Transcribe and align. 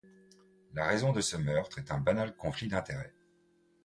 La 0.73 0.87
raison 0.87 1.11
de 1.13 1.21
ce 1.21 1.37
meurtre 1.37 1.77
est 1.77 1.91
un 1.91 1.99
banal 1.99 2.35
conflit 2.35 2.67
d'intérêt. 2.67 3.13